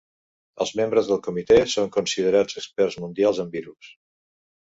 Els 0.63 0.69
membres 0.79 1.09
del 1.09 1.19
comitè 1.27 1.57
són 1.73 1.91
considerats 1.97 2.59
experts 2.61 2.99
mundials 3.05 3.43
en 3.47 3.55
virus. 3.59 3.93